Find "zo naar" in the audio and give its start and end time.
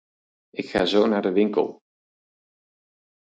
0.85-1.21